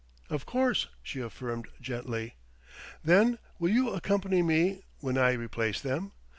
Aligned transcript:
"Of 0.31 0.47
course," 0.47 0.87
she 1.03 1.19
affirmed 1.19 1.67
gently. 1.79 2.33
"Then... 3.03 3.37
will 3.59 3.69
you 3.69 3.91
accompany 3.91 4.41
me 4.41 4.81
when 4.97 5.15
I 5.15 5.33
replace 5.33 5.79
them? 5.79 6.13